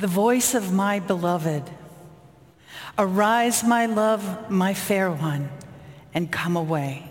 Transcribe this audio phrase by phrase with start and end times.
[0.00, 1.62] the voice of my beloved.
[2.98, 5.50] Arise, my love, my fair one,
[6.14, 7.06] and come away.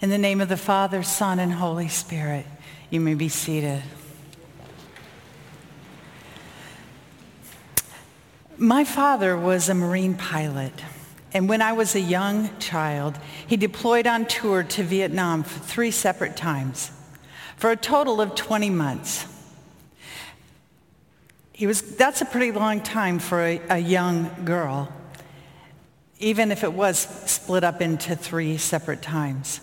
[0.00, 2.46] In the name of the Father, Son, and Holy Spirit,
[2.88, 3.82] you may be seated.
[8.56, 10.72] My father was a Marine pilot.
[11.34, 15.90] And when I was a young child, he deployed on tour to Vietnam for three
[15.90, 16.92] separate times
[17.56, 19.26] for a total of 20 months.
[21.56, 24.92] He was, that's a pretty long time for a, a young girl,
[26.18, 29.62] even if it was split up into three separate times.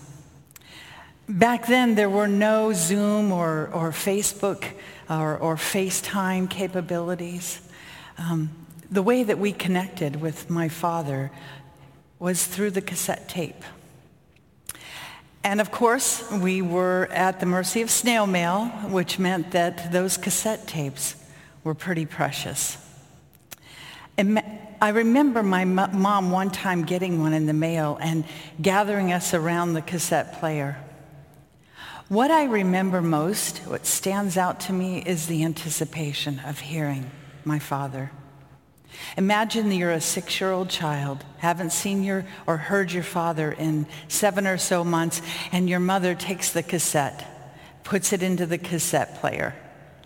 [1.28, 4.64] Back then, there were no Zoom or, or Facebook
[5.08, 7.60] or, or FaceTime capabilities.
[8.18, 8.50] Um,
[8.90, 11.30] the way that we connected with my father
[12.18, 13.62] was through the cassette tape.
[15.44, 20.16] And of course, we were at the mercy of snail mail, which meant that those
[20.16, 21.14] cassette tapes
[21.64, 22.76] were pretty precious.
[24.16, 24.40] And
[24.80, 28.24] I remember my mom one time getting one in the mail and
[28.62, 30.76] gathering us around the cassette player.
[32.08, 37.10] What I remember most, what stands out to me, is the anticipation of hearing
[37.44, 38.12] my father.
[39.16, 44.46] Imagine that you're a six-year-old child, haven't seen your or heard your father in seven
[44.46, 47.24] or so months, and your mother takes the cassette,
[47.82, 49.56] puts it into the cassette player,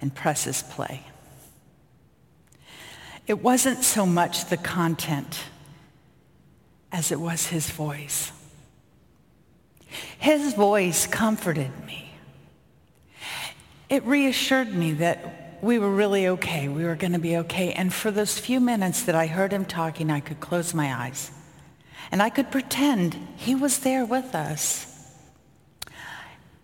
[0.00, 1.02] and presses play.
[3.28, 5.38] It wasn't so much the content
[6.90, 8.32] as it was his voice.
[10.18, 12.10] His voice comforted me.
[13.90, 16.68] It reassured me that we were really okay.
[16.68, 17.72] We were going to be okay.
[17.72, 21.30] And for those few minutes that I heard him talking, I could close my eyes.
[22.10, 24.86] And I could pretend he was there with us.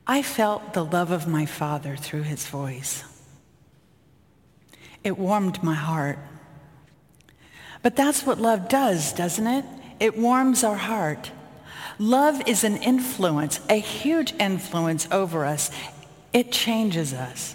[0.06, 3.04] I felt the love of my father through his voice.
[5.02, 6.18] It warmed my heart.
[7.84, 9.64] But that's what love does, doesn't it?
[10.00, 11.30] It warms our heart.
[11.98, 15.70] Love is an influence, a huge influence over us.
[16.32, 17.54] It changes us.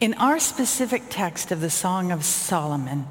[0.00, 3.06] In our specific text of the Song of Solomon,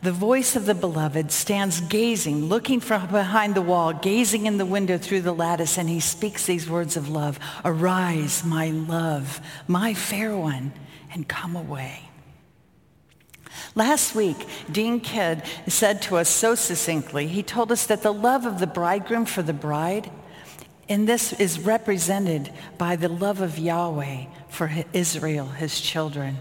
[0.00, 4.64] the voice of the beloved stands gazing, looking from behind the wall, gazing in the
[4.64, 7.38] window through the lattice, and he speaks these words of love.
[7.62, 10.72] Arise, my love, my fair one,
[11.12, 12.08] and come away.
[13.76, 14.38] Last week,
[14.72, 18.66] Dean Kidd said to us so succinctly, he told us that the love of the
[18.66, 20.10] bridegroom for the bride,
[20.88, 26.38] and this is represented by the love of Yahweh for Israel, his children.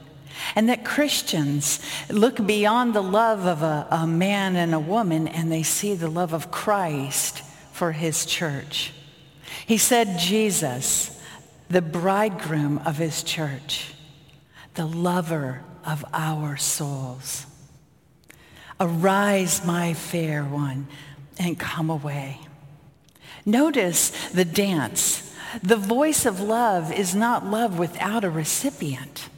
[0.55, 5.51] And that Christians look beyond the love of a, a, man and a woman and
[5.51, 7.41] they see the love of Christ
[7.73, 8.93] for his church.
[9.65, 11.19] He said, Jesus,
[11.69, 13.93] the bridegroom of his church,
[14.75, 17.45] the lover of our souls.
[18.79, 20.87] Arise, my fair one,
[21.37, 22.39] and come away.
[23.45, 25.21] Notice the dance
[25.63, 29.29] the voice of love is not love without a recipient.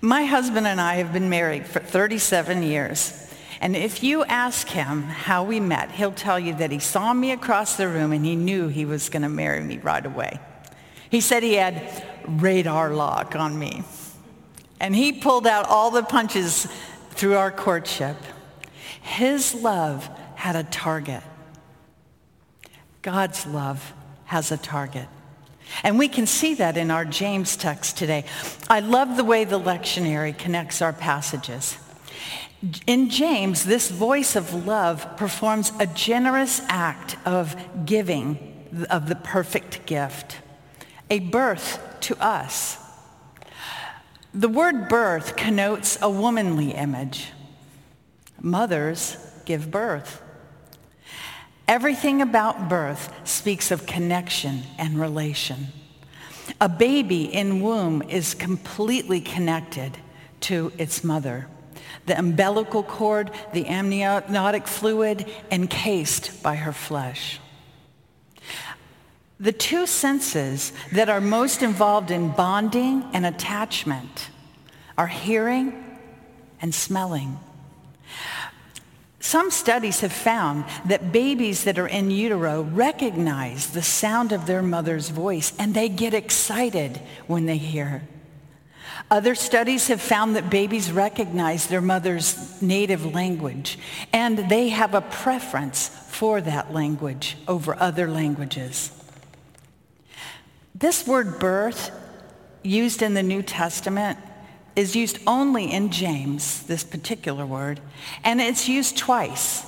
[0.00, 3.26] My husband and I have been married for 37 years.
[3.60, 7.32] And if you ask him how we met, he'll tell you that he saw me
[7.32, 10.40] across the room and he knew he was going to marry me right away.
[11.10, 13.82] He said he had radar lock on me.
[14.80, 16.66] And he pulled out all the punches
[17.10, 18.16] through our courtship.
[19.02, 21.22] His love had a target.
[23.02, 23.92] God's love
[24.24, 25.06] has a target.
[25.84, 28.24] And we can see that in our James text today.
[28.68, 31.76] I love the way the lectionary connects our passages.
[32.86, 39.86] In James, this voice of love performs a generous act of giving of the perfect
[39.86, 40.38] gift,
[41.08, 42.76] a birth to us.
[44.32, 47.32] The word birth connotes a womanly image.
[48.40, 50.22] Mothers give birth.
[51.66, 55.66] Everything about birth speaks of connection and relation.
[56.60, 59.98] A baby in womb is completely connected
[60.42, 61.48] to its mother.
[62.06, 67.39] The umbilical cord, the amniotic fluid, encased by her flesh.
[69.40, 74.28] The two senses that are most involved in bonding and attachment
[74.98, 75.98] are hearing
[76.60, 77.38] and smelling.
[79.18, 84.62] Some studies have found that babies that are in utero recognize the sound of their
[84.62, 88.02] mother's voice and they get excited when they hear.
[89.10, 93.78] Other studies have found that babies recognize their mother's native language
[94.12, 98.99] and they have a preference for that language over other languages.
[100.80, 101.90] This word birth
[102.62, 104.18] used in the New Testament
[104.74, 107.80] is used only in James, this particular word,
[108.24, 109.66] and it's used twice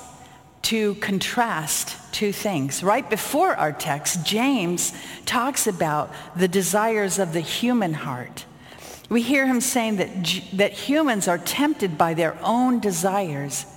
[0.63, 2.83] to contrast two things.
[2.83, 4.91] Right before our text, James
[5.25, 8.45] talks about the desires of the human heart.
[9.07, 13.67] We hear him saying that, that humans are tempted by their own desires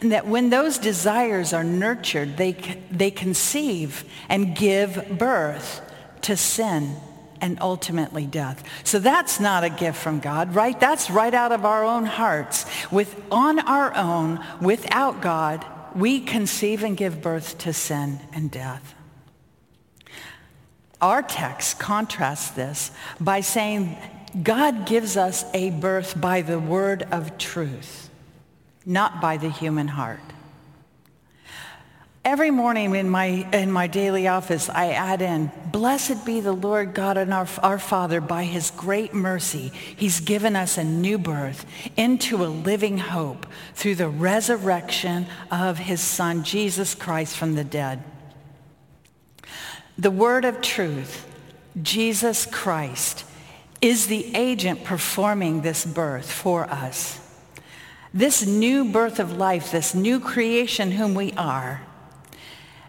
[0.00, 2.52] and that when those desires are nurtured, they,
[2.90, 5.82] they conceive and give birth
[6.22, 6.96] to sin
[7.40, 8.64] and ultimately death.
[8.84, 10.78] So that's not a gift from God, right?
[10.78, 12.66] That's right out of our own hearts.
[12.90, 15.64] With, on our own, without God,
[15.94, 18.94] we conceive and give birth to sin and death.
[21.00, 22.90] Our text contrasts this
[23.20, 23.96] by saying
[24.42, 28.10] God gives us a birth by the word of truth,
[28.84, 30.20] not by the human heart.
[32.26, 36.92] Every morning in my, in my daily office, I add in, blessed be the Lord
[36.92, 39.68] God and our, our Father by his great mercy.
[39.68, 41.64] He's given us a new birth
[41.96, 48.02] into a living hope through the resurrection of his son, Jesus Christ from the dead.
[49.96, 51.32] The word of truth,
[51.80, 53.24] Jesus Christ,
[53.80, 57.20] is the agent performing this birth for us.
[58.12, 61.85] This new birth of life, this new creation whom we are,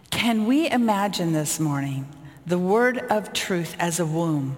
[0.09, 2.07] can we imagine this morning
[2.45, 4.57] the word of truth as a womb,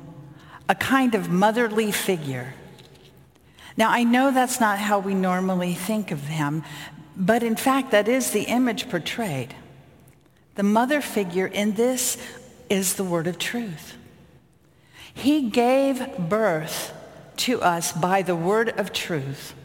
[0.67, 2.53] a kind of motherly figure?
[3.77, 6.63] Now, I know that's not how we normally think of him,
[7.15, 9.55] but in fact, that is the image portrayed.
[10.55, 12.17] The mother figure in this
[12.69, 13.95] is the word of truth.
[15.13, 16.93] He gave birth
[17.37, 19.55] to us by the word of truth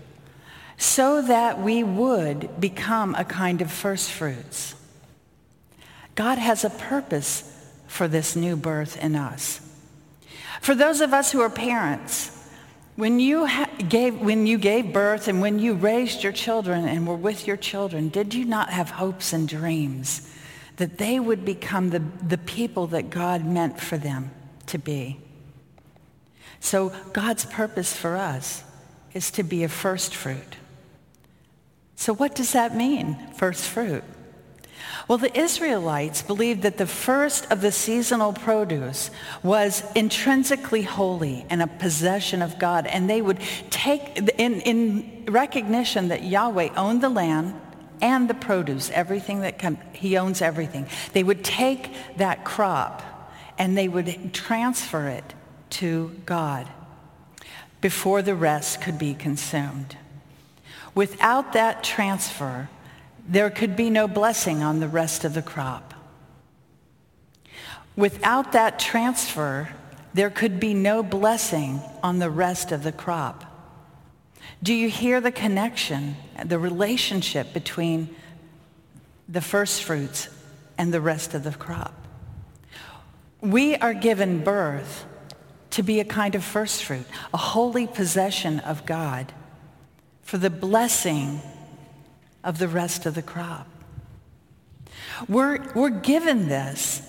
[0.77, 4.75] so that we would become a kind of first fruits.
[6.15, 7.51] God has a purpose
[7.87, 9.61] for this new birth in us.
[10.61, 12.31] For those of us who are parents,
[12.97, 17.07] when you, ha- gave, when you gave birth and when you raised your children and
[17.07, 20.31] were with your children, did you not have hopes and dreams
[20.77, 24.31] that they would become the, the people that God meant for them
[24.67, 25.19] to be?
[26.61, 28.63] So God's purpose for us
[29.13, 30.57] is to be a first fruit.
[31.97, 34.05] So what does that mean, first fruit?
[35.07, 39.11] Well, the Israelites believed that the first of the seasonal produce
[39.43, 42.87] was intrinsically holy and a possession of God.
[42.87, 43.41] And they would
[43.71, 47.55] take, in, in recognition that Yahweh owned the land
[48.01, 50.87] and the produce, everything that come, he owns everything.
[51.13, 53.03] They would take that crop
[53.59, 55.35] and they would transfer it
[55.71, 56.69] to God
[57.81, 59.97] before the rest could be consumed.
[60.95, 62.69] Without that transfer,
[63.27, 65.95] there could be no blessing on the rest of the crop.
[67.97, 69.71] Without that transfer,
[70.13, 73.45] there could be no blessing on the rest of the crop.
[74.63, 78.15] Do you hear the connection, the relationship between
[79.29, 80.29] the first fruits
[80.77, 81.95] and the rest of the crop?
[83.41, 85.05] We are given birth
[85.71, 89.33] to be a kind of first fruit, a holy possession of God
[90.23, 91.43] for the blessing
[92.45, 93.67] of the rest of the crop.
[95.29, 97.03] We're, we're given this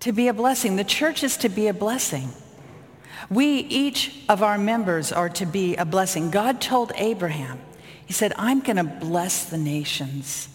[0.00, 0.76] to be a blessing.
[0.76, 2.30] The church is to be a blessing.
[3.30, 6.30] We, each of our members, are to be a blessing.
[6.30, 7.60] God told Abraham,
[8.06, 10.48] he said, I'm going to bless the nations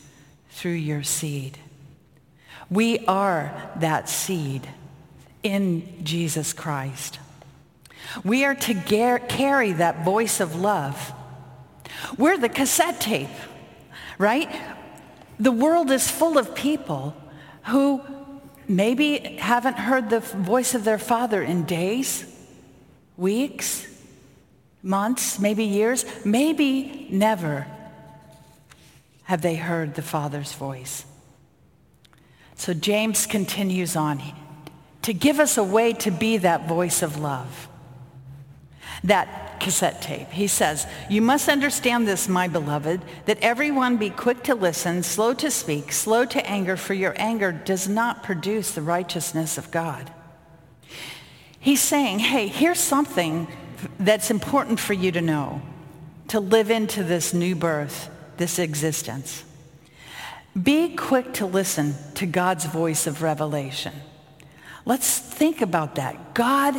[0.49, 1.57] through your seed.
[2.69, 4.67] We are that seed
[5.43, 7.19] in Jesus Christ.
[8.23, 11.13] We are to gar- carry that voice of love.
[12.17, 13.29] We're the cassette tape
[14.17, 14.49] right?
[15.39, 17.15] The world is full of people
[17.65, 18.01] who
[18.67, 22.25] maybe haven't heard the voice of their father in days,
[23.17, 23.87] weeks,
[24.81, 27.67] months, maybe years, maybe never
[29.23, 31.05] have they heard the Father's voice.
[32.55, 34.21] So James continues on
[35.01, 37.67] to give us a way to be that voice of love,
[39.03, 40.29] that cassette tape.
[40.29, 45.33] He says, You must understand this, my beloved, that everyone be quick to listen, slow
[45.35, 50.11] to speak, slow to anger, for your anger does not produce the righteousness of God.
[51.63, 53.47] He's saying, hey, here's something
[53.97, 55.61] that's important for you to know,
[56.27, 59.45] to live into this new birth, this existence.
[60.61, 63.93] Be quick to listen to God's voice of revelation.
[64.85, 66.33] Let's think about that.
[66.33, 66.75] God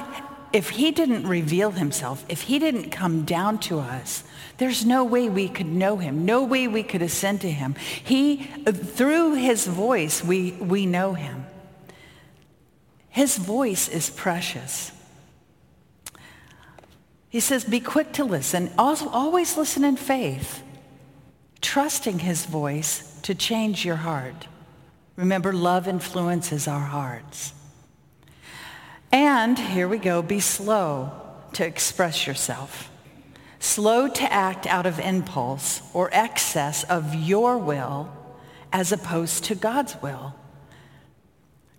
[0.55, 4.23] if he didn't reveal himself, if he didn't come down to us,
[4.59, 7.75] there's no way we could know him, no way we could ascend to him.
[8.05, 11.45] He, through his voice, we, we know him.
[13.09, 14.93] His voice is precious.
[17.31, 18.71] He says, be quick to listen.
[18.79, 20.63] Also, always listen in faith,
[21.63, 24.47] trusting his voice to change your heart.
[25.17, 27.55] Remember, love influences our hearts.
[29.15, 31.13] And here we go, be slow
[31.53, 32.91] to express yourself.
[33.61, 38.13] Slow to act out of impulse or excess of your will
[38.73, 40.35] as opposed to God's will.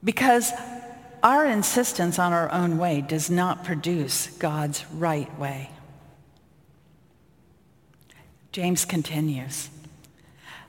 [0.01, 0.53] Because
[1.23, 5.71] our insistence on our own way does not produce God's right way.
[8.53, 9.69] James continues,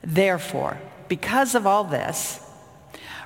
[0.03, 2.41] Therefore, because of all this,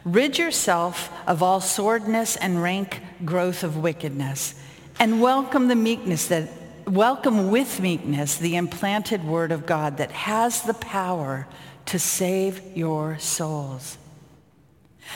[0.04, 4.54] rid yourself of all sordidness and rank growth of wickedness,
[4.99, 6.49] and welcome the meekness that
[6.87, 11.47] welcome with meekness the implanted word of God that has the power
[11.87, 13.99] to save your souls.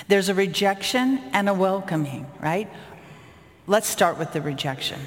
[0.09, 2.69] There's a rejection and a welcoming, right?
[3.67, 5.01] Let's start with the rejection.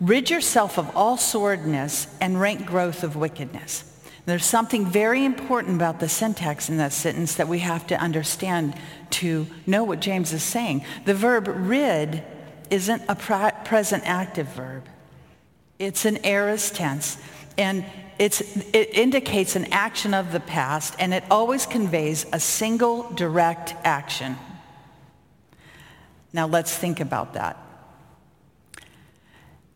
[0.00, 3.90] Rid yourself of all sordidness and rank growth of wickedness.
[4.26, 8.74] There's something very important about the syntax in that sentence that we have to understand
[9.10, 10.84] to know what James is saying.
[11.04, 12.24] The verb rid
[12.70, 14.84] isn't a present active verb.
[15.78, 17.18] It's an aorist tense.
[17.58, 17.84] And
[18.18, 24.36] it indicates an action of the past, and it always conveys a single direct action.
[26.32, 27.58] Now let's think about that.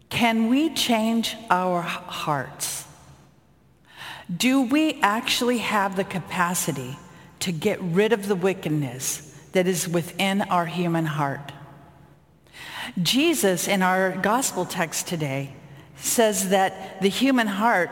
[0.08, 2.77] Can we change our hearts?
[4.34, 6.98] Do we actually have the capacity
[7.40, 11.52] to get rid of the wickedness that is within our human heart?
[13.02, 15.54] Jesus, in our gospel text today,
[15.96, 17.90] says that the human heart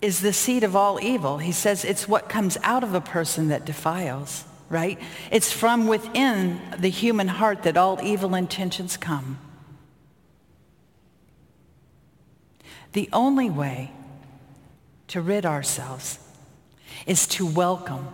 [0.00, 1.38] is the seed of all evil.
[1.38, 5.00] He says it's what comes out of a person that defiles, right?
[5.30, 9.38] It's from within the human heart that all evil intentions come.
[12.92, 13.92] The only way
[15.08, 16.18] to rid ourselves
[17.06, 18.06] is to welcome.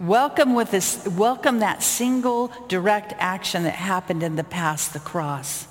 [0.00, 5.66] Welcome with this, welcome that single direct action that happened in the past, the cross.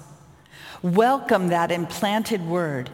[0.81, 2.89] Welcome that implanted word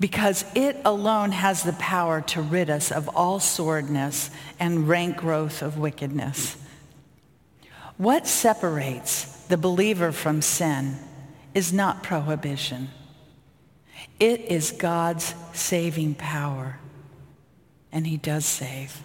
[0.00, 5.62] because it alone has the power to rid us of all sordidness and rank growth
[5.62, 6.56] of wickedness.
[7.98, 10.96] What separates the believer from sin
[11.54, 12.88] is not prohibition.
[14.18, 16.78] It is God's saving power,
[17.92, 19.02] and he does save.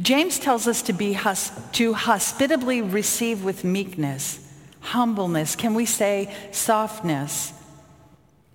[0.00, 1.18] James tells us to be
[1.72, 4.46] to hospitably receive with meekness,
[4.80, 7.52] humbleness, can we say softness,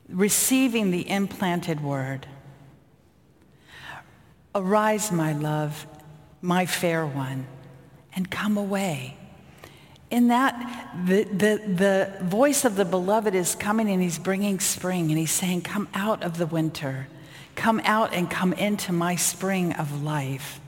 [0.10, 2.28] receiving the implanted word.
[4.56, 5.88] Arise, my love,
[6.42, 7.48] my fair one,
[8.16, 9.18] and come away.
[10.12, 15.10] In that, the, the, the voice of the beloved is coming and he's bringing spring
[15.10, 17.08] and he's saying, come out of the winter.
[17.56, 20.60] Come out and come into my spring of life.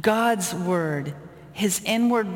[0.00, 1.14] God's word,
[1.52, 2.28] his inward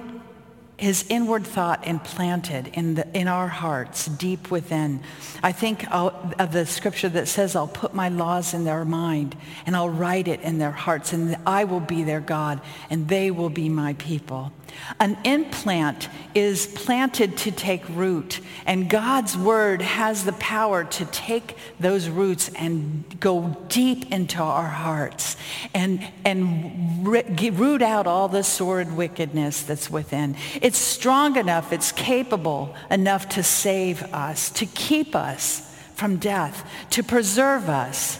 [0.76, 5.00] his inward thought implanted in, the, in our hearts deep within.
[5.42, 9.76] I think of the scripture that says, I'll put my laws in their mind and
[9.76, 13.50] I'll write it in their hearts and I will be their God and they will
[13.50, 14.52] be my people.
[15.00, 21.56] An implant is planted to take root and God's word has the power to take
[21.78, 25.36] those roots and go deep into our hearts
[25.74, 30.36] and, and root out all the sordid wickedness that's within.
[30.62, 37.02] It's strong enough, it's capable enough to save us, to keep us from death, to
[37.02, 38.18] preserve us,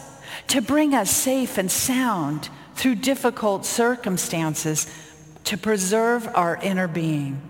[0.49, 4.87] to bring us safe and sound through difficult circumstances,
[5.45, 7.41] to preserve our inner being.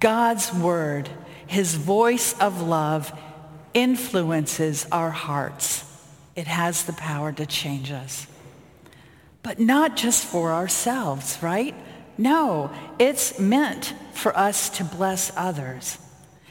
[0.00, 1.08] God's word,
[1.46, 3.12] his voice of love,
[3.74, 5.84] influences our hearts.
[6.34, 8.26] It has the power to change us.
[9.42, 11.74] But not just for ourselves, right?
[12.18, 15.98] No, it's meant for us to bless others.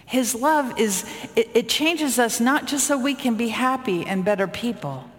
[0.05, 1.03] His love is,
[1.35, 5.09] it, it, changes us not just so we can be happy and better people,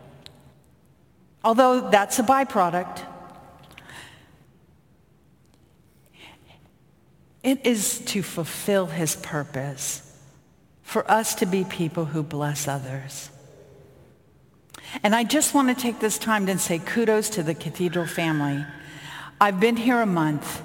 [1.43, 3.05] although that's a byproduct.
[7.47, 10.03] It is to fulfill his purpose
[10.83, 13.31] for us to be people who bless others.
[15.05, 18.67] And I just want to take this time to say kudos to the Cathedral family
[19.41, 20.63] I've been here a month,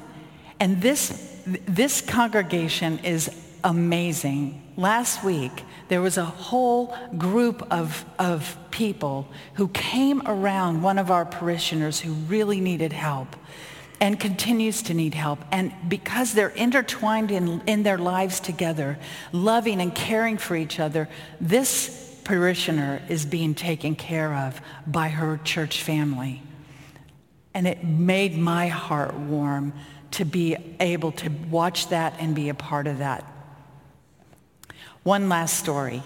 [0.59, 3.29] and this, this congregation is
[3.63, 4.73] amazing.
[4.75, 5.51] Last week,
[5.89, 11.99] there was a whole group of, of people who came around one of our parishioners
[11.99, 13.35] who really needed help.
[14.01, 15.39] And continues to need help.
[15.51, 18.97] And because they're intertwined in, in their lives together,
[19.31, 21.07] loving and caring for each other,
[21.39, 26.41] this parishioner is being taken care of by her church family.
[27.53, 29.71] And it made my heart warm
[30.11, 33.23] to be able to watch that and be a part of that.
[35.03, 36.01] One last story.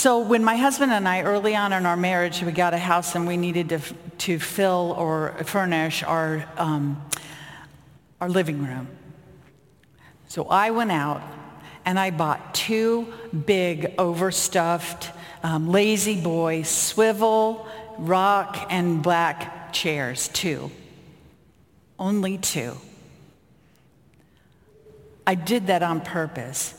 [0.00, 3.14] So when my husband and I, early on in our marriage, we got a house
[3.14, 3.80] and we needed to,
[4.20, 7.04] to fill or furnish our, um,
[8.18, 8.88] our living room.
[10.26, 11.20] So I went out
[11.84, 13.12] and I bought two
[13.44, 15.10] big overstuffed
[15.42, 20.70] um, La-Z-Boy swivel, rock, and black chairs, two.
[21.98, 22.74] Only two.
[25.26, 26.74] I did that on purpose.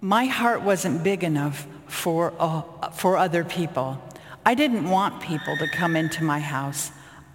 [0.00, 4.00] My heart wasn't big enough for, uh, for other people.
[4.44, 6.90] I didn't want people to come into my house.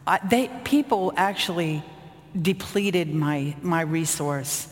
[0.08, 1.84] I, they, people actually
[2.40, 4.68] depleted my, my resource.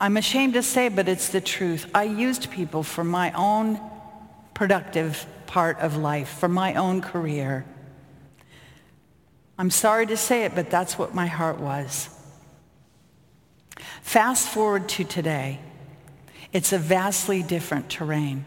[0.00, 1.90] I'm ashamed to say, but it's the truth.
[1.94, 3.80] I used people for my own
[4.54, 7.66] productive part of life, for my own career.
[9.58, 12.08] I'm sorry to say it, but that's what my heart was.
[14.00, 15.60] Fast forward to today.
[16.52, 18.44] It's a vastly different terrain,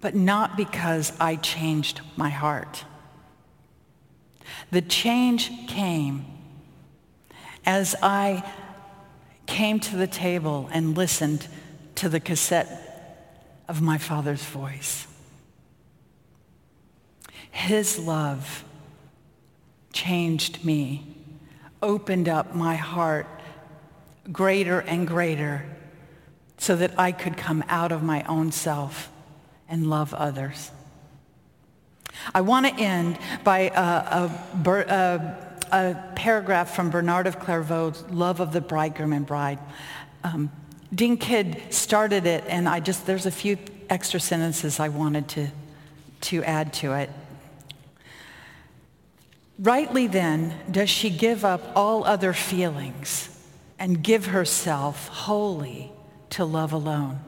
[0.00, 2.84] but not because I changed my heart.
[4.70, 6.24] The change came
[7.64, 8.42] as I
[9.46, 11.46] came to the table and listened
[11.96, 12.84] to the cassette
[13.66, 15.06] of my father's voice.
[17.50, 18.64] His love
[19.92, 21.16] changed me,
[21.82, 23.26] opened up my heart
[24.30, 25.64] greater and greater
[26.58, 29.10] so that I could come out of my own self
[29.68, 30.70] and love others.
[32.34, 34.30] I want to end by a, a,
[34.64, 39.58] a a paragraph from Bernard of Clairvaux's Love of the Bridegroom and Bride.
[40.24, 40.50] Um,
[40.94, 43.58] Dean Kidd started it, and I just, there's a few
[43.90, 45.48] extra sentences I wanted to,
[46.22, 47.10] to add to it.
[49.58, 53.28] Rightly then does she give up all other feelings
[53.78, 55.92] and give herself wholly
[56.30, 57.20] to love alone.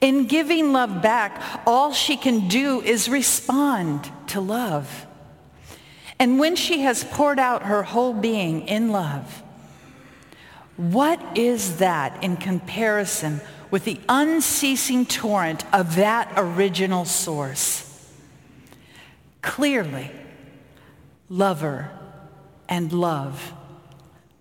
[0.00, 5.06] In giving love back, all she can do is respond to love.
[6.18, 9.42] And when she has poured out her whole being in love,
[10.76, 13.40] what is that in comparison
[13.70, 17.88] with the unceasing torrent of that original source?
[19.42, 20.10] Clearly,
[21.28, 21.90] lover
[22.68, 23.52] and love,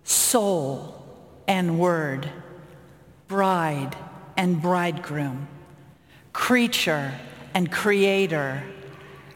[0.03, 1.05] soul
[1.47, 2.29] and word,
[3.27, 3.95] bride
[4.41, 5.47] and bridegroom,
[6.33, 7.13] creature
[7.53, 8.63] and creator,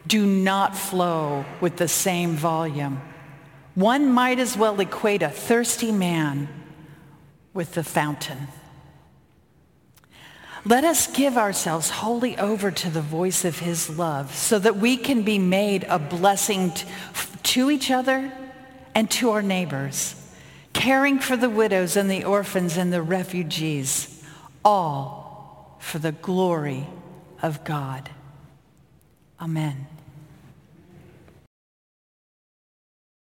[0.04, 3.00] do not flow with the same volume.
[3.76, 6.48] One might as well equate a thirsty man
[7.54, 8.48] with the fountain.
[10.64, 14.96] Let us give ourselves wholly over to the voice of his love so that we
[14.96, 16.72] can be made a blessing
[17.44, 18.32] to each other
[18.92, 20.16] and to our neighbors,
[20.72, 24.15] caring for the widows and the orphans and the refugees,
[24.66, 26.88] all for the glory
[27.40, 28.10] of God.
[29.40, 29.86] Amen.